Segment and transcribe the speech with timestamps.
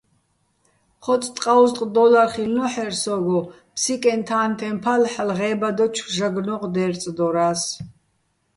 [1.03, 3.39] ჴო́წ ტყაუზტყ დო́ლარ ხილ'ნო́ჰ̦ერ სო́გო,
[3.75, 7.61] "ფსიკეჼ-თანთეჼ ფალ" ჰ̦ალო̆ ღე́ბადოჩო̆ ჟაგნოღ დე́რწდორა́ს.